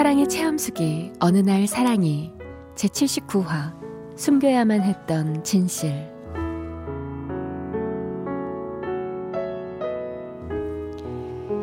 [0.00, 2.32] 사랑의 체험수기 어느 날 사랑이
[2.74, 3.74] 제79화
[4.16, 6.10] 숨겨야만 했던 진실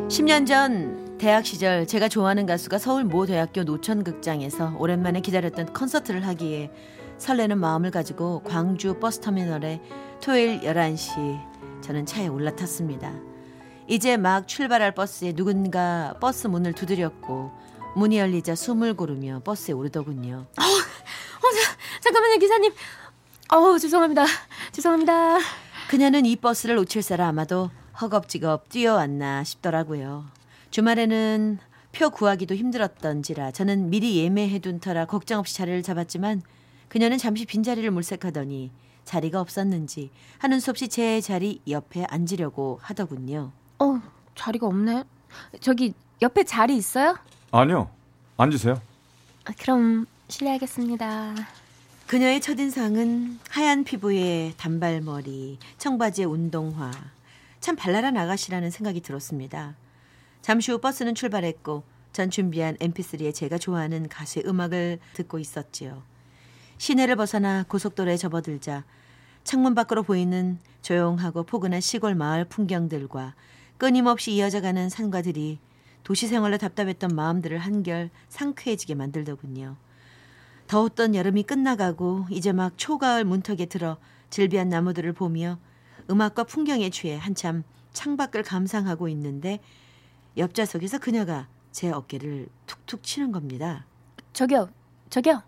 [0.06, 6.70] 10년 전 대학 시절 제가 좋아하는 가수가 서울 모 대학교 노천극장에서 오랜만에 기다렸던 콘서트를 하기에
[7.16, 9.80] 설레는 마음을 가지고 광주 버스터미널에
[10.22, 13.14] 토요일 11시 저는 차에 올라탔습니다.
[13.88, 17.50] 이제 막 출발할 버스에 누군가 버스 문을 두드렸고
[17.94, 20.46] 문이 열리자 숨을 고르며 버스에 오르더군요.
[20.56, 22.72] 어, 자, 잠깐만요 기사님
[23.50, 24.24] 어 죄송합니다
[24.72, 25.38] 죄송합니다
[25.88, 30.26] 그녀는 이 버스를 놓칠 사람 아마도 허겁지겁 뛰어왔나 싶더라고요.
[30.70, 31.58] 주말에는
[31.92, 36.42] 표 구하기도 힘들었던지라 저는 미리 예매해둔 터라 걱정 없이 자리를 잡았지만
[36.88, 38.70] 그녀는 잠시 빈자리를 물색하더니
[39.04, 43.52] 자리가 없었는지 하는 수 없이 제 자리 옆에 앉으려고 하더군요.
[43.78, 44.00] 어
[44.34, 45.04] 자리가 없네
[45.60, 47.16] 저기 옆에 자리 있어요?
[47.50, 47.90] 아니요
[48.36, 48.80] 앉으세요.
[49.44, 51.34] 아, 그럼 실례하겠습니다
[52.06, 56.90] 그녀의 첫인상은 하얀 피부에 단발머리, 청바지에 운동화.
[57.60, 59.74] 참 발랄한 아가씨라는 생각이 들었습니다.
[60.40, 61.82] 잠시 후 버스는 출발했고
[62.14, 66.02] 전 준비한 mp3에 제가 좋아하는 가수의 음악을 듣고 있었지요.
[66.78, 68.84] 시내를 벗어나 고속도로에 접어들자
[69.44, 73.34] 창문 밖으로 보이는 조용하고 포근한 시골 마을 풍경들과
[73.76, 75.58] 끊임없이 이어져가는 산과들이
[76.08, 79.76] 도시 생활로 답답했던 마음들을 한결 상쾌해지게 만들더군요.
[80.66, 83.98] 더웠던 여름이 끝나가고 이제 막 초가을 문턱에 들어
[84.30, 85.58] 질비한 나무들을 보며
[86.08, 89.60] 음악과 풍경에 취해 한참 창밖을 감상하고 있는데
[90.38, 93.84] 옆좌석에서 그녀가 제 어깨를 툭툭 치는 겁니다.
[94.32, 94.70] 저기요
[95.10, 95.42] 저기요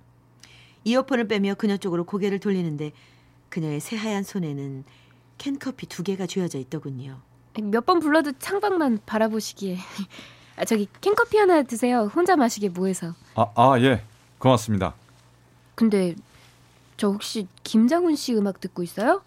[0.84, 2.92] 이어폰을 빼며 그녀 쪽으로 고개를 돌리는데
[3.48, 4.84] 그녀의 새하얀 손에는
[5.38, 7.22] 캔커피 두 개가 쥐어져 있더군요.
[7.62, 9.78] 몇 번 불러도 창밖만 바라보시기에
[10.60, 14.02] 아, 저기 캔커피 하나 드세요 혼자 마시기 뭐해서 아, 아 예.
[14.38, 14.92] 고맙습니다.
[15.74, 16.14] 근데
[16.98, 19.22] 저 혹시 김장훈 씨 음악 듣고 있어요?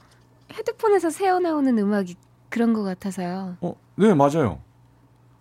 [0.53, 2.15] 헤드폰에서 새어나오는 음악이
[2.49, 3.57] 그런 것 같아서요.
[3.61, 4.59] 어, 네, 맞아요.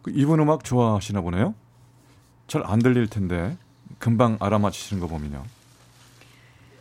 [0.01, 1.55] 그 이분 음악 좋아하시나 보네요.
[2.49, 3.57] 잘 안 들릴 텐데
[3.99, 5.45] 금방 알아맞히시는 거 보면요.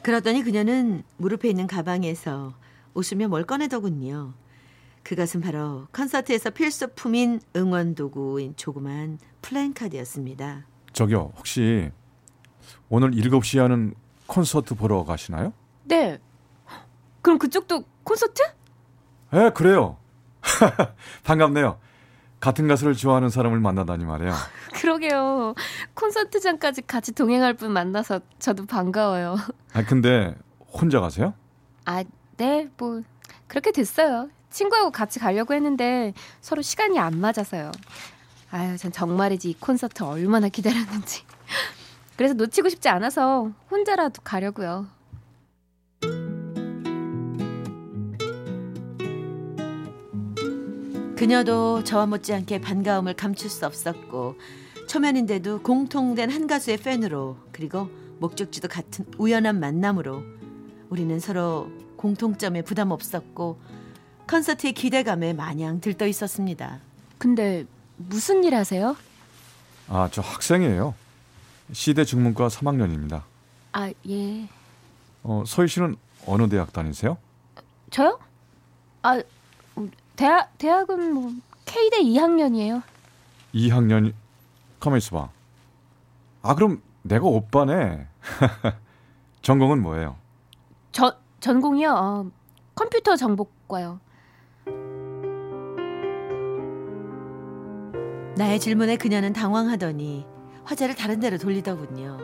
[0.03, 2.53] 그러더니 그녀는 무릎에 있는 가방에서
[2.93, 4.33] 웃으며 뭘 꺼내더군요.
[5.03, 10.65] 그것은 바로 콘서트에서 필수품인 응원 도구인 조그만 플랜카드였습니다.
[10.93, 11.91] 저기요, 혹시
[12.89, 13.93] 오늘 7시에 하는
[14.27, 15.53] 콘서트 보러 가시나요?
[15.83, 16.19] 네.
[17.21, 18.41] 그럼 그쪽도 콘서트?
[19.33, 19.97] 예, 그래요.
[21.23, 21.79] 반갑네요.
[22.39, 24.33] 같은 가수를 좋아하는 사람을 만나다니 말이에요.
[24.73, 25.53] 그러게요.
[25.93, 29.35] 콘서트장까지 같이 동행할 분 만나서 저도 반가워요.
[29.73, 30.35] 아, 근데
[30.73, 31.33] 혼자 가세요?
[31.85, 32.03] 아,
[32.37, 33.01] 네, 뭐
[33.47, 34.29] 그렇게 됐어요.
[34.51, 37.71] 친구하고 같이 가려고 했는데 서로 시간이 안 맞아서요.
[38.51, 41.23] 아유, 전 정말이지 이 콘서트 얼마나 기다렸는지.
[42.17, 44.87] 그래서 놓치고 싶지 않아서 혼자라도 가려고요.
[51.15, 54.35] 그녀도 저와 못지않게 반가움을 감출 수 없었고
[54.87, 60.23] 초면인데도 공통된 한 가수의 팬으로 그리고 목적지도 같은 우연한 만남으로
[60.89, 63.59] 우리는 서로 공통점에 부담 없었고
[64.31, 66.79] 콘서트의 기대감에 마냥 들떠 있었습니다.
[67.17, 67.65] 근데
[67.97, 68.95] 무슨 일 하세요?
[69.89, 70.95] 아, 저 학생이에요.
[71.73, 73.23] 시대 중문과 3학년입니다.
[73.73, 74.47] 아, 예.
[75.23, 77.17] 어, 서희 씨는 어느 대학 다니세요?
[77.89, 78.19] 저요?
[79.01, 79.21] 아,
[79.77, 81.33] 음, 대학 대학은 뭐
[81.65, 82.83] K대 2학년이에요.
[83.53, 84.13] 2학년
[84.79, 85.29] 가만 있어 봐.
[86.41, 88.07] 아 그럼 내가 오빠네.
[89.41, 90.15] 전공은 뭐예요?
[90.93, 91.91] 저 전공이요.
[91.93, 92.31] 어,
[92.75, 93.99] 컴퓨터 정보과요.
[98.35, 100.25] 나의 질문에 그녀는 당황하더니
[100.63, 102.19] 화제를 다른 데로 돌리더군요.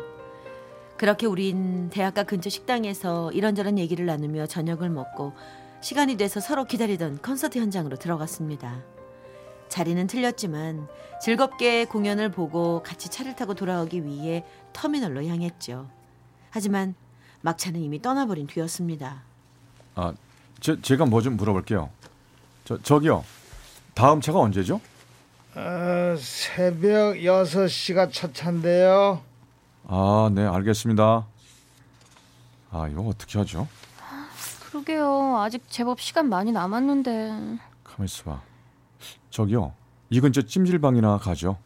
[0.97, 5.33] 그렇게 우린 대학가 근처 식당에서 이런저런 얘기를 나누며 저녁을 먹고
[5.81, 8.81] 시간이 돼서 서로 기다리던 콘서트 현장으로 들어갔습니다.
[9.69, 10.87] 자리는 틀렸지만
[11.21, 14.43] 즐겁게 공연을 보고 같이 차를 타고 돌아오기 위해
[14.73, 15.87] 터미널로 향했죠.
[16.49, 16.95] 하지만
[17.41, 19.21] 막차는 이미 떠나버린 뒤였습니다.
[19.95, 20.13] 아,
[20.61, 21.89] 제, 제가 뭐 좀 물어볼게요.
[22.65, 23.23] 저, 저기요.
[23.93, 24.79] 다음 차가 언제죠?
[25.59, 29.21] 어, 새벽 6시가 첫 차인데요.
[29.87, 31.25] 아, 네, 알겠습니다.
[32.69, 33.67] 아, 이거 어떻게 하죠?
[34.69, 35.37] 그러게요.
[35.39, 37.09] 아직 제법 시간 많이 남았는데.
[37.83, 38.41] 가만 있어 봐.
[39.31, 39.73] 저기요,
[40.11, 41.57] 이 근처 찜질방이나 가죠.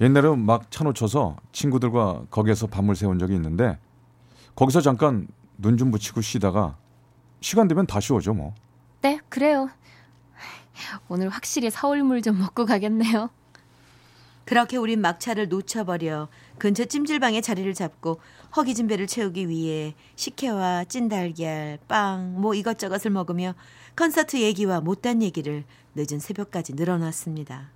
[0.00, 3.78] 옛날에 막 차 놓쳐서 친구들과 거기에서 밤을 새운 적이 있는데
[4.54, 5.26] 거기서 잠깐
[5.58, 6.76] 눈 좀 붙이고 쉬다가
[7.40, 8.54] 시간 되면 다시 오죠 뭐.
[9.02, 9.68] 네, 그래요.
[11.08, 13.30] 오늘 확실히 서울물 좀 먹고 가겠네요.
[14.44, 16.28] 그렇게 우린 막차를 놓쳐버려
[16.58, 18.20] 근처 찜질방에 자리를 잡고
[18.56, 23.54] 허기진 배를 채우기 위해 식혜와 찐달걀, 빵, 뭐 이것저것을 먹으며
[23.96, 27.70] 콘서트 얘기와 못단 얘기를 늦은 새벽까지 늘어놨습니다.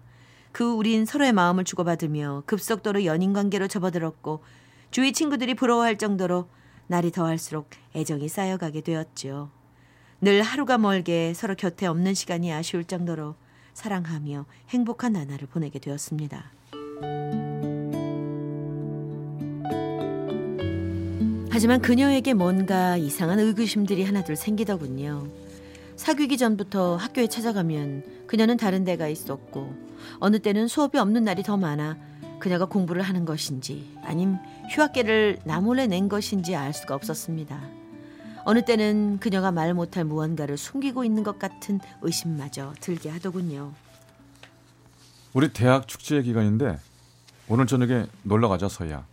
[0.52, 4.42] 그후 우린 서로의 마음을 주고받으며 급속도로 연인 관계로 접어들었고
[4.90, 6.48] 주위 친구들이 부러워할 정도로
[6.86, 9.50] 날이 더할수록 애정이 쌓여가게 되었죠.
[10.20, 13.36] 늘 하루가 멀게 서로 곁에 없는 시간이 아쉬울 정도로
[13.74, 16.50] 사랑하며 행복한 나날을 보내게 되었습니다.
[21.50, 25.28] 하지만 그녀에게 뭔가 이상한 의구심들이 하나둘 생기더군요.
[25.96, 29.72] 사귀기 전부터 학교에 찾아가면 그녀는 다른 데가 있었고
[30.18, 31.96] 어느 때는 수업이 없는 날이 더 많아
[32.38, 34.36] 그녀가 공부를 하는 것인지 아님
[34.70, 37.77] 휴학계를 나몰래 낸 것인지 알 수가 없었습니다.
[38.48, 43.74] 어느 때는 그녀가 말 못할 무언가를 숨기고 있는 것 같은 의심마저 들게 하더군요.
[45.34, 46.78] 우리 대학 축제 기간인데
[47.46, 49.04] 오늘 저녁에 놀러 가자 서희야.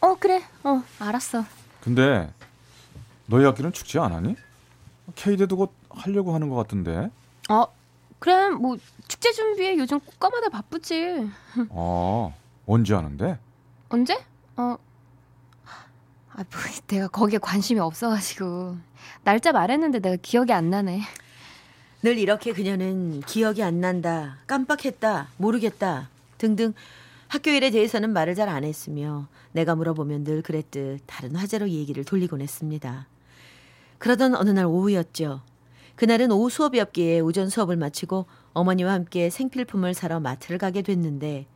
[0.00, 0.42] 어, 그래.
[0.64, 1.44] 어, 알았어.
[1.82, 2.32] 근데
[3.26, 4.36] 너희 학교는 축제 안 하니?
[5.16, 7.10] K대도 곧 하려고 하는 것 같은데.
[7.50, 7.66] 어,
[8.18, 8.48] 그래.
[8.48, 11.28] 뭐 축제 준비에 요즘 꽃가마다 바쁘지.
[11.68, 12.34] 어
[12.64, 13.38] 언제 하는데?
[13.90, 14.18] 언제?
[14.56, 14.78] 어.
[16.38, 18.76] 아, 뭐, 내가 거기에 관심이 없어가지고
[19.24, 21.02] 날짜 말했는데 내가 기억이 안 나네.
[22.02, 26.08] 늘 이렇게 그녀는 기억이 안 난다, 깜빡했다, 모르겠다
[26.38, 26.72] 등등
[27.26, 32.40] 학교 일에 대해서는 말을 잘 안 했으며 내가 물어보면 늘 그랬듯 다른 화제로 얘기를 돌리곤
[32.40, 33.08] 했습니다.
[33.98, 35.40] 그러던 어느 날 오후였죠.
[35.96, 41.46] 그날은 오후 수업이 없기에 오전 수업을 마치고 어머니와 함께 생필품을 사러 마트를 가게 됐는데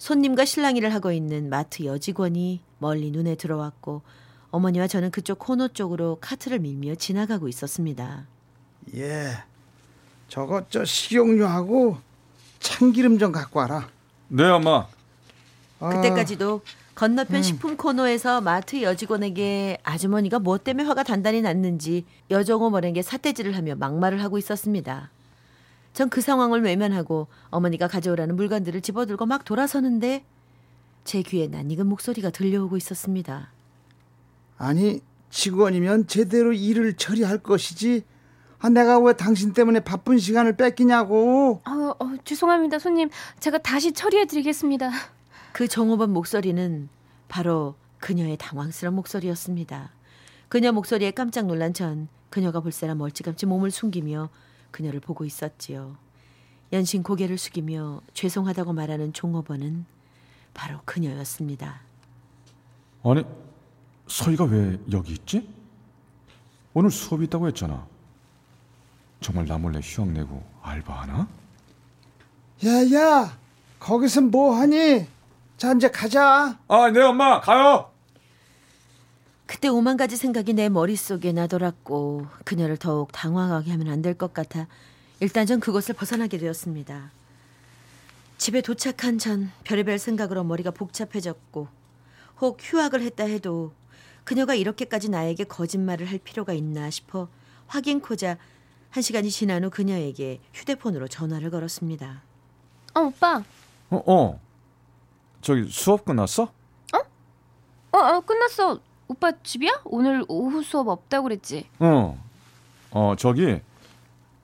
[0.00, 4.00] 손님과 실랑이를 하고 있는 마트 여직원이 멀리 눈에 들어왔고
[4.50, 8.26] 어머니와 저는 그쪽 코너 쪽으로 카트를 밀며 지나가고 있었습니다.
[8.96, 9.30] 예.
[10.26, 11.98] 저거 저 식용유하고
[12.60, 13.90] 참기름 좀 갖고 와라.
[14.28, 14.88] 네 엄마.
[15.80, 16.62] 아, 그때까지도
[16.94, 23.74] 건너편 식품 코너에서 마트 여직원에게 아주머니가 뭐 때문에 화가 단단히 났는지 여정호 머랭게 사태질을 하며
[23.74, 25.10] 막말을 하고 있었습니다.
[26.00, 30.24] 전 그 상황을 외면하고 어머니가 가져오라는 물건들을 집어들고 막 돌아서는데
[31.04, 33.52] 제 귀에 낯익은 목소리가 들려오고 있었습니다.
[34.56, 38.04] 아니 직원이면 제대로 일을 처리할 것이지.
[38.60, 41.60] 아, 내가 왜 당신 때문에 바쁜 시간을 뺏기냐고.
[41.66, 43.10] 어, 어, 죄송합니다, 손님.
[43.38, 44.90] 제가 다시 처리해드리겠습니다.
[45.52, 46.88] 그 정호범 목소리는
[47.28, 49.90] 바로 그녀의 당황스러운 목소리였습니다.
[50.48, 54.30] 그녀 목소리에 깜짝 놀란 전 그녀가 볼세라 멀찌감치 몸을 숨기며
[54.70, 55.96] 그녀를 보고 있었지요.
[56.72, 59.84] 연신 고개를 숙이며 죄송하다고 말하는 종업원은
[60.54, 61.80] 바로 그녀였습니다.
[63.02, 63.24] 아니
[64.06, 65.48] 서희가 왜 여기 있지?
[66.74, 67.86] 오늘 수업이 있다고 했잖아.
[69.20, 71.26] 정말 나 몰래 휴학 내고 알바하나?
[72.64, 73.36] 야야,
[73.78, 75.06] 거기서 뭐 하니?
[75.56, 76.58] 자 이제 가자.
[76.68, 77.89] 아, 네 엄마 가요.
[79.50, 84.68] 그때 오만 가지 생각이 내 머릿속에 나돌았고 그녀를 더욱 당황하게 하면 안 될 것 같아
[85.18, 87.10] 일단 전 그곳을 벗어나게 되었습니다.
[88.38, 91.66] 집에 도착한 전 별의별 생각으로 머리가 복잡해졌고
[92.40, 93.72] 혹 휴학을 했다 해도
[94.22, 97.26] 그녀가 이렇게까지 나에게 거짓말을 할 필요가 있나 싶어
[97.66, 98.38] 확인코자
[98.90, 102.22] 한 시간이 지난 후 그녀에게 휴대폰으로 전화를 걸었습니다.
[102.94, 103.42] 어, 오빠.
[103.90, 104.40] 어, 어.
[105.42, 106.52] 저기 수업 끝났어?
[107.92, 108.78] 어, 어, 끝났어.
[109.10, 109.80] 오빠 집이야?
[109.86, 111.66] 오늘 오후 수업 없다고 그랬지?
[111.80, 112.16] 어.
[112.92, 113.60] 어, 저기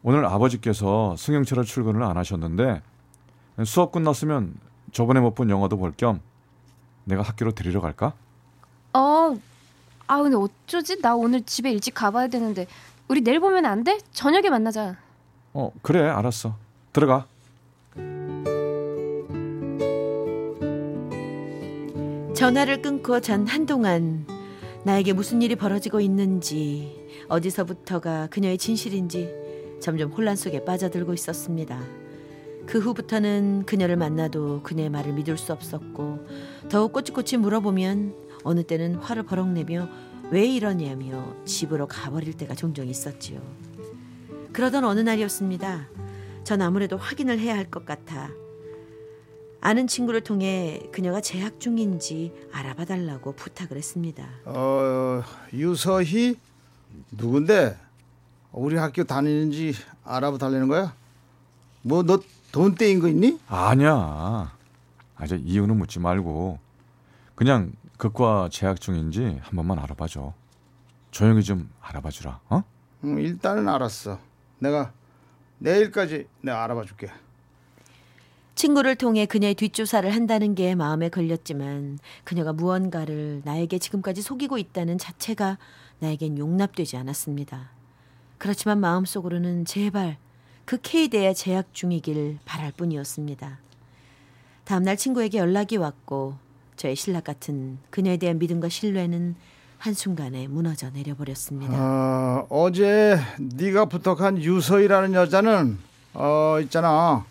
[0.02, 2.82] 오늘 아버지께서 승용차로 출근을 안 하셨는데
[3.64, 4.54] 수업 끝났으면
[4.90, 6.20] 저번에 못 본 영화도 볼 겸
[7.04, 8.12] 내가 학교로 데리러 갈까?
[8.92, 9.36] 어,
[10.08, 11.00] 아, 근데 어쩌지?
[11.00, 12.66] 나 오늘 집에 일찍 가봐야 되는데.
[13.06, 13.98] 우리 내일 보면 안 돼?
[14.12, 14.96] 저녁에 만나자.
[15.52, 16.08] 어, 그래.
[16.08, 16.56] 알았어.
[16.92, 17.26] 들어가.
[22.34, 24.26] 전화를 끊고 전 한동안
[24.86, 29.34] 나에게 무슨 일이 벌어지고 있는지 어디서부터가 그녀의 진실인지
[29.80, 31.82] 점점 혼란 속에 빠져들고 있었습니다.
[32.66, 36.20] 그 후부터는 그녀를 만나도 그녀의 말을 믿을 수 없었고
[36.68, 38.14] 더욱 꼬치꼬치 물어보면
[38.44, 39.88] 어느 때는 화를 버럭 내며
[40.30, 43.40] 왜 이러냐며 집으로 가버릴 때가 종종 있었지요.
[44.52, 45.88] 그러던 어느 날이었습니다.
[46.44, 48.30] 전 아무래도 확인을 해야 할 것 같아
[49.66, 54.24] 아는 친구를 통해 그녀가 재학 중인지 알아봐 달라고 부탁을 했습니다.
[54.44, 56.36] 어 유서희
[57.10, 57.76] 누군데
[58.52, 60.94] 우리 학교 다니는지 알아봐 달라는 거야?
[61.82, 62.20] 뭐 너
[62.52, 63.40] 돈 떼인 거 있니?
[63.48, 64.54] 아니야.
[65.16, 66.60] 아저 이유는 묻지 말고
[67.34, 70.32] 그냥 극과 재학 중인지 한 번만 알아봐줘.
[71.10, 72.40] 조용히 좀 알아봐주라.
[72.50, 72.62] 어?
[73.02, 74.20] 응, 일단은 알았어.
[74.60, 74.92] 내가
[75.58, 77.10] 내일까지 내가 알아봐 줄게.
[78.56, 85.58] 친구를 통해 그녀의 뒷조사를 한다는 게 마음에 걸렸지만 그녀가 무언가를 나에게 지금까지 속이고 있다는 자체가
[85.98, 87.70] 나에겐 용납되지 않았습니다.
[88.38, 90.16] 그렇지만 마음속으로는 제발
[90.64, 93.58] 그 K대에 재학 중이길 바랄 뿐이었습니다.
[94.64, 96.34] 다음날 친구에게 연락이 왔고
[96.76, 99.36] 저의 신락 같은 그녀에 대한 믿음과 신뢰는
[99.78, 101.74] 한순간에 무너져 내려버렸습니다.
[101.78, 105.78] 어, 어제 네가 부탁한 유서희라는 여자는
[106.14, 107.26] 어 있잖아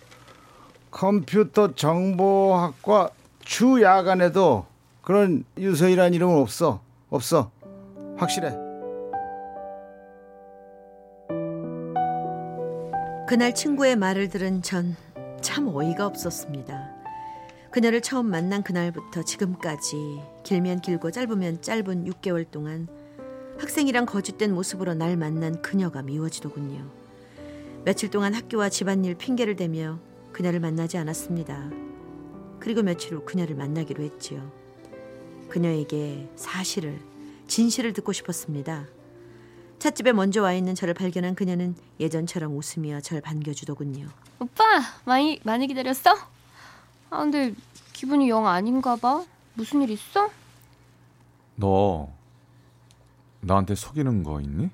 [0.96, 3.10] 컴퓨터 정보학과
[3.44, 4.66] 주 야간에도
[5.02, 7.52] 그런 유서희라는 이름은 없어 없어
[8.18, 8.56] 확실해.
[13.28, 14.96] 그날 친구의 말을 들은 전
[15.46, 16.90] 참 어이가 없었습니다.
[17.70, 19.96] 그녀를 처음 만난 그날부터 지금까지
[20.44, 22.88] 길면 길고 짧으면 짧은 6개월 동안
[23.60, 26.84] 학생이랑 거짓된 모습으로 날 만난 그녀가 미워지더군요.
[27.84, 30.00] 며칠 동안 학교와 집안일 핑계를 대며
[30.36, 31.70] 그녀를 만나지 않았습니다.
[32.60, 34.52] 그리고 며칠 후 그녀를 만나기로 했지요.
[35.48, 37.00] 그녀에게 사실을,
[37.48, 38.86] 진실을 듣고 싶었습니다.
[39.80, 44.10] 찻집에 먼저 와 있는 저를 발견한 그녀는 예전처럼 웃으며 절 반겨주더군요.
[44.40, 44.64] 오빠
[45.06, 46.18] 많이 많이 기다렸어?
[47.12, 47.54] 아 근데
[47.94, 49.24] 기분이 영 아닌가 봐.
[49.54, 50.30] 무슨 일 있어?
[51.56, 52.10] 너
[53.40, 54.70] 나한테 속이는 거 있니?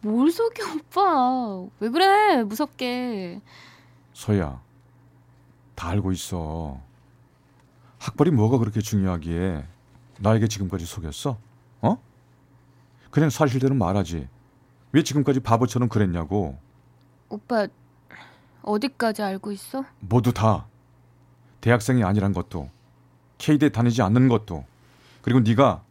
[0.00, 1.66] 뭘 속여 오빠?
[1.80, 3.42] 왜 그래 무섭게?
[4.14, 4.60] 서희야,
[5.74, 6.80] 다 알고 있어.
[7.98, 9.66] 학벌이 뭐가 그렇게 중요하기에
[10.20, 11.38] 나에게 지금까지 속였어?
[11.82, 11.98] 어?
[13.10, 14.28] 그냥 사실대로 말하지.
[14.92, 16.58] 왜 지금까지 바보처럼 그랬냐고.
[17.28, 17.66] 오빠
[18.62, 19.84] 어디까지 알고 있어?
[20.00, 20.66] 모두 다
[21.60, 22.70] 대학생이 아니란 것도
[23.38, 24.64] K대 다니지 않는 것도
[25.22, 25.82] 그리고 네가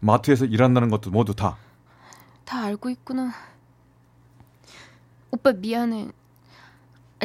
[0.00, 1.56] 마트에서 일한다는 것도 모두 다
[2.44, 3.32] 다 알고 있구나.
[5.30, 6.10] 오빠 미안해.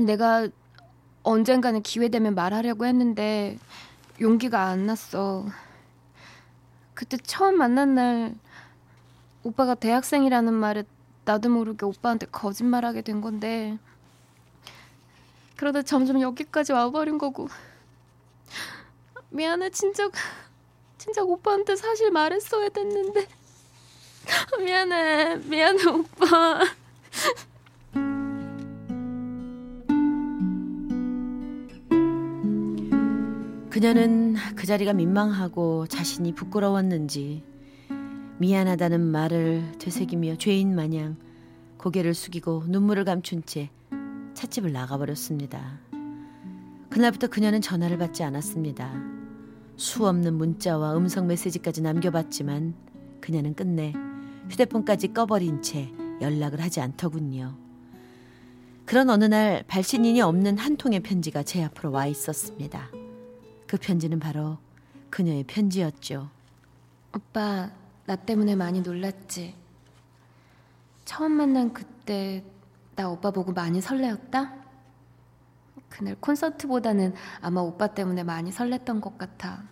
[0.05, 0.47] 내가
[1.23, 3.57] 언젠가는 기회 되면 말하려고 했는데
[4.21, 5.45] 용기가 안 났어.
[6.93, 8.35] 그때 처음 만난 날
[9.43, 10.83] 오빠가 대학생이라는 말에
[11.25, 13.77] 나도 모르게 오빠한테 거짓말하게 된 건데
[15.57, 17.49] 그러다 점점 여기까지 와버린 거고.
[19.29, 20.09] 미안해 진짜
[20.97, 23.27] 진짜 오빠한테 사실 말했어야 됐는데.
[24.59, 26.59] 미안해 미안해 오빠
[33.77, 37.43] 그녀는 그 자리가 민망하고 자신이 부끄러웠는지
[38.39, 41.15] 미안하다는 말을 되새기며 죄인 마냥
[41.77, 43.69] 고개를 숙이고 눈물을 감춘 채
[44.33, 45.79] 찻집을 나가버렸습니다.
[46.89, 48.91] 그날부터 그녀는 전화를 받지 않았습니다.
[49.75, 52.73] 수 없는 문자와 음성 메시지까지 남겨봤지만
[53.21, 53.93] 그녀는 끝내
[54.49, 57.55] 휴대폰까지 꺼버린 채 연락을 하지 않더군요.
[58.85, 62.89] 그런 어느 날 발신인이 없는 한 통의 편지가 제 앞으로 와 있었습니다.
[63.67, 64.57] 그 편지는 바로
[65.09, 66.29] 그녀의 편지였죠.
[67.13, 67.69] 오빠
[68.05, 69.53] 나 때문에 많이 놀랐지.
[71.05, 72.43] 처음 만난 그때
[72.95, 74.53] 나 오빠 보고 많이 설레었다?
[75.89, 79.63] 그날 콘서트보다는 아마 오빠 때문에 많이 설렜던 것 같아.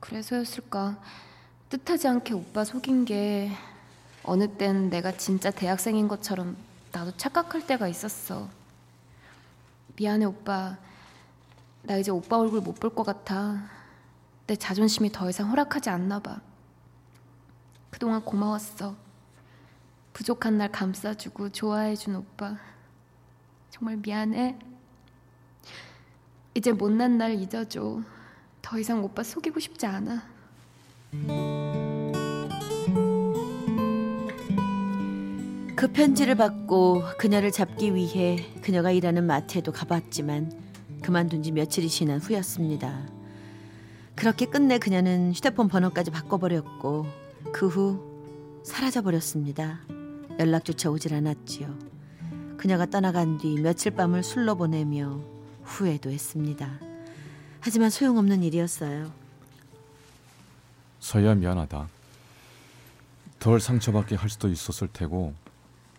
[0.00, 1.00] 그래서였을까?
[1.68, 3.50] 뜻하지 않게 오빠 속인 게
[4.22, 6.56] 어느 땐 내가 진짜 대학생인 것처럼
[6.92, 8.48] 나도 착각할 때가 있었어.
[9.96, 10.76] 미안해 오빠
[11.82, 13.62] 나 이제 오빠 얼굴 못 볼 것 같아.
[14.46, 16.40] 내 자존심이 더 이상 허락하지 않나 봐.
[17.90, 18.94] 그동안 고마웠어.
[20.12, 22.56] 부족한 날 감싸주고 좋아해준 오빠.
[23.70, 24.58] 정말 미안해.
[26.54, 28.02] 이제 못난 날 잊어줘.
[28.60, 30.22] 더 이상 오빠 속이고 싶지 않아.
[35.76, 40.52] 그 편지를 받고 그녀를 잡기 위해 그녀가 일하는 마트에도 가봤지만
[41.10, 43.04] 그만둔 지 며칠이 지난 후였습니다.
[44.14, 47.04] 그렇게 끝내 그녀는 휴대폰 번호까지 바꿔버렸고
[47.50, 49.80] 그 후 사라져버렸습니다.
[50.38, 51.76] 연락조차 오질 않았지요.
[52.56, 55.20] 그녀가 떠나간 뒤 며칠 밤을 술로 보내며
[55.64, 56.78] 후회도 했습니다.
[57.58, 59.10] 하지만 소용없는 일이었어요.
[61.00, 61.88] 서희야 미안하다.
[63.40, 65.34] 덜 상처받게 할 수도 있었을 테고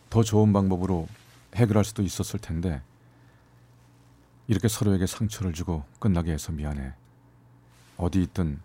[0.10, 1.10] 더 좋은 방법으로
[1.56, 2.82] 해결할 수도 있었을 텐데
[4.51, 6.91] 이렇게 서로에게 상처를 주고 끝나게 해서 미안해.
[7.96, 8.60] 어디 있든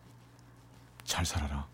[1.05, 1.65] 잘 살아라.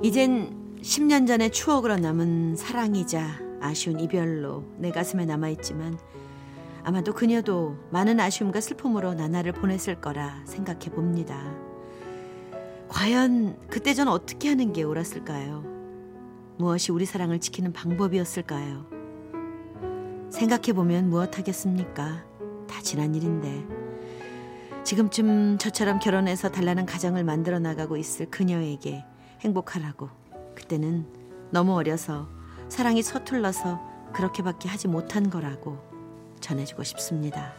[0.00, 5.98] 이젠 10년 전의 추억으로 남은 사랑이자 아쉬운 이별로 내 가슴에 남아있지만
[6.84, 11.52] 아마도 그녀도 많은 아쉬움과 슬픔으로 나날을 보냈을 거라 생각해 봅니다.
[12.88, 15.79] 과연 그때 전 어떻게 하는 게 옳았을까요?
[16.60, 18.84] 무엇이 우리 사랑을 지키는 방법이었을까요?
[20.30, 22.22] 생각해 보면 무엇하겠습니까?
[22.68, 23.64] 다 지난 일인데
[24.84, 29.04] 지금쯤 저처럼 결혼해서 단란한 가정을 만들어 나가고 있을 그녀에게
[29.40, 30.10] 행복하라고
[30.54, 31.06] 그때는
[31.50, 32.28] 너무 어려서
[32.68, 35.78] 사랑이 서툴러서 그렇게밖에 하지 못한 거라고
[36.40, 37.54] 전해주고 싶습니다.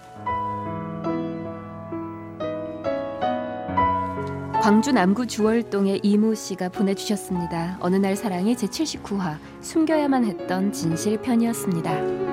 [4.62, 7.78] 광주 남구 주월동의 이모 씨가 보내주셨습니다.
[7.80, 12.31] 어느 날 사랑이 제 79화 숨겨야만 했던 진실 편이었습니다.